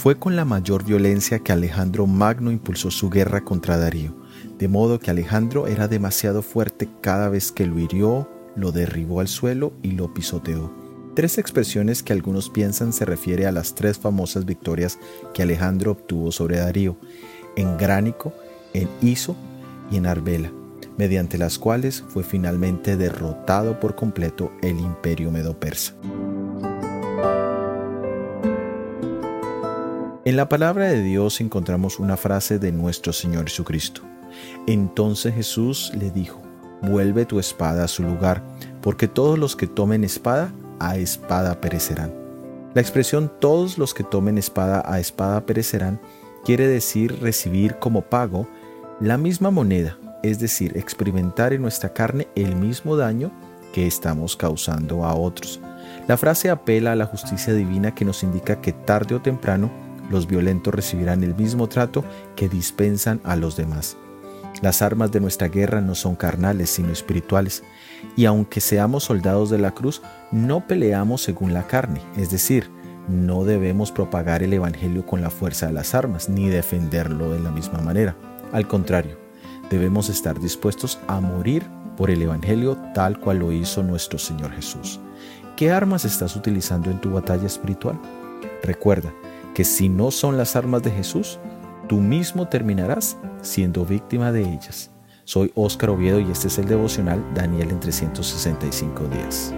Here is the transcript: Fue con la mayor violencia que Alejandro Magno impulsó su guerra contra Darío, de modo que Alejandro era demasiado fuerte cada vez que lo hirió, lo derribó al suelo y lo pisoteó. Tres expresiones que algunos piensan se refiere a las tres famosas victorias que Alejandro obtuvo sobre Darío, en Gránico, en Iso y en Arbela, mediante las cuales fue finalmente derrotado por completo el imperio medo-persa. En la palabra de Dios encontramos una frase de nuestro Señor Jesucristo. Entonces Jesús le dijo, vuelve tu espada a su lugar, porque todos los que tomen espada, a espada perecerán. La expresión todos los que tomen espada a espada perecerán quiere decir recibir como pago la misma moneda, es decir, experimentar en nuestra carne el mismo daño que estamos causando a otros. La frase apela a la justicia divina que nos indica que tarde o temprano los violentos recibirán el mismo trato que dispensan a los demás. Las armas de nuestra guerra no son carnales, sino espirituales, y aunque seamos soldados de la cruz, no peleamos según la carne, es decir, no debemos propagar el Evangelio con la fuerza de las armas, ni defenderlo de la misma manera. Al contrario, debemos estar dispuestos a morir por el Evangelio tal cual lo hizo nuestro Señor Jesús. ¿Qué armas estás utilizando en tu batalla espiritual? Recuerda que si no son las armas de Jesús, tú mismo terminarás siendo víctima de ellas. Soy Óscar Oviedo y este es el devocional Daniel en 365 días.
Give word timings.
Fue 0.00 0.18
con 0.18 0.34
la 0.34 0.46
mayor 0.46 0.82
violencia 0.82 1.40
que 1.40 1.52
Alejandro 1.52 2.06
Magno 2.06 2.50
impulsó 2.50 2.90
su 2.90 3.10
guerra 3.10 3.44
contra 3.44 3.76
Darío, 3.76 4.16
de 4.58 4.66
modo 4.66 4.98
que 4.98 5.10
Alejandro 5.10 5.66
era 5.66 5.88
demasiado 5.88 6.40
fuerte 6.40 6.88
cada 7.02 7.28
vez 7.28 7.52
que 7.52 7.66
lo 7.66 7.78
hirió, 7.78 8.26
lo 8.56 8.72
derribó 8.72 9.20
al 9.20 9.28
suelo 9.28 9.74
y 9.82 9.90
lo 9.90 10.14
pisoteó. 10.14 10.72
Tres 11.14 11.36
expresiones 11.36 12.02
que 12.02 12.14
algunos 12.14 12.48
piensan 12.48 12.94
se 12.94 13.04
refiere 13.04 13.46
a 13.46 13.52
las 13.52 13.74
tres 13.74 13.98
famosas 13.98 14.46
victorias 14.46 14.98
que 15.34 15.42
Alejandro 15.42 15.90
obtuvo 15.90 16.32
sobre 16.32 16.56
Darío, 16.56 16.96
en 17.56 17.76
Gránico, 17.76 18.32
en 18.72 18.88
Iso 19.02 19.36
y 19.90 19.98
en 19.98 20.06
Arbela, 20.06 20.50
mediante 20.96 21.36
las 21.36 21.58
cuales 21.58 22.02
fue 22.08 22.24
finalmente 22.24 22.96
derrotado 22.96 23.78
por 23.78 23.96
completo 23.96 24.50
el 24.62 24.80
imperio 24.80 25.30
medo-persa. 25.30 25.92
En 30.26 30.36
la 30.36 30.50
palabra 30.50 30.88
de 30.88 31.02
Dios 31.02 31.40
encontramos 31.40 31.98
una 31.98 32.18
frase 32.18 32.58
de 32.58 32.72
nuestro 32.72 33.10
Señor 33.10 33.48
Jesucristo. 33.48 34.02
Entonces 34.66 35.34
Jesús 35.34 35.92
le 35.98 36.10
dijo, 36.10 36.42
vuelve 36.82 37.24
tu 37.24 37.40
espada 37.40 37.84
a 37.84 37.88
su 37.88 38.02
lugar, 38.02 38.42
porque 38.82 39.08
todos 39.08 39.38
los 39.38 39.56
que 39.56 39.66
tomen 39.66 40.04
espada, 40.04 40.52
a 40.78 40.98
espada 40.98 41.58
perecerán. 41.62 42.12
La 42.74 42.82
expresión 42.82 43.32
todos 43.40 43.78
los 43.78 43.94
que 43.94 44.04
tomen 44.04 44.36
espada 44.36 44.82
a 44.84 45.00
espada 45.00 45.46
perecerán 45.46 45.98
quiere 46.44 46.68
decir 46.68 47.18
recibir 47.22 47.76
como 47.76 48.02
pago 48.02 48.46
la 49.00 49.16
misma 49.16 49.50
moneda, 49.50 49.96
es 50.22 50.38
decir, 50.38 50.76
experimentar 50.76 51.54
en 51.54 51.62
nuestra 51.62 51.94
carne 51.94 52.28
el 52.34 52.56
mismo 52.56 52.94
daño 52.94 53.32
que 53.72 53.86
estamos 53.86 54.36
causando 54.36 55.02
a 55.06 55.14
otros. 55.14 55.60
La 56.08 56.18
frase 56.18 56.50
apela 56.50 56.92
a 56.92 56.96
la 56.96 57.06
justicia 57.06 57.54
divina 57.54 57.94
que 57.94 58.04
nos 58.04 58.22
indica 58.22 58.60
que 58.60 58.72
tarde 58.74 59.14
o 59.14 59.22
temprano 59.22 59.70
los 60.10 60.26
violentos 60.26 60.74
recibirán 60.74 61.22
el 61.22 61.34
mismo 61.34 61.68
trato 61.68 62.04
que 62.36 62.48
dispensan 62.48 63.20
a 63.24 63.36
los 63.36 63.56
demás. 63.56 63.96
Las 64.60 64.82
armas 64.82 65.10
de 65.10 65.20
nuestra 65.20 65.48
guerra 65.48 65.80
no 65.80 65.94
son 65.94 66.16
carnales, 66.16 66.68
sino 66.68 66.92
espirituales, 66.92 67.62
y 68.16 68.26
aunque 68.26 68.60
seamos 68.60 69.04
soldados 69.04 69.48
de 69.48 69.58
la 69.58 69.70
cruz, 69.70 70.02
no 70.32 70.66
peleamos 70.66 71.22
según 71.22 71.54
la 71.54 71.66
carne, 71.66 72.02
es 72.16 72.30
decir, 72.30 72.70
no 73.08 73.44
debemos 73.44 73.90
propagar 73.90 74.42
el 74.42 74.52
Evangelio 74.52 75.06
con 75.06 75.22
la 75.22 75.30
fuerza 75.30 75.66
de 75.66 75.72
las 75.72 75.94
armas, 75.94 76.28
ni 76.28 76.48
defenderlo 76.48 77.30
de 77.30 77.40
la 77.40 77.50
misma 77.50 77.80
manera. 77.80 78.16
Al 78.52 78.68
contrario, 78.68 79.16
debemos 79.70 80.08
estar 80.08 80.38
dispuestos 80.38 80.98
a 81.06 81.20
morir 81.20 81.64
por 81.96 82.10
el 82.10 82.20
Evangelio 82.20 82.76
tal 82.94 83.18
cual 83.18 83.38
lo 83.38 83.52
hizo 83.52 83.82
nuestro 83.82 84.18
Señor 84.18 84.52
Jesús. 84.52 85.00
¿Qué 85.56 85.70
armas 85.70 86.04
estás 86.04 86.36
utilizando 86.36 86.90
en 86.90 87.00
tu 87.00 87.10
batalla 87.10 87.46
espiritual? 87.46 87.98
Recuerda 88.62 89.12
que 89.60 89.64
si 89.66 89.90
no 89.90 90.10
son 90.10 90.38
las 90.38 90.56
armas 90.56 90.82
de 90.82 90.90
Jesús, 90.90 91.38
tú 91.86 91.96
mismo 91.96 92.48
terminarás 92.48 93.18
siendo 93.42 93.84
víctima 93.84 94.32
de 94.32 94.40
ellas. 94.40 94.90
Soy 95.24 95.52
Óscar 95.54 95.90
Oviedo 95.90 96.18
y 96.18 96.30
este 96.30 96.48
es 96.48 96.56
el 96.56 96.64
devocional 96.64 97.22
Daniel 97.34 97.68
en 97.68 97.78
365 97.78 99.04
días. 99.08 99.52